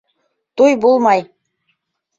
[0.61, 1.25] Туй булмай.